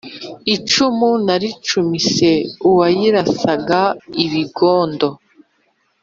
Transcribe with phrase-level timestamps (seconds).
[0.55, 2.29] icumu naricumise
[2.67, 3.81] uwayirasaga
[4.23, 5.07] ibigondo.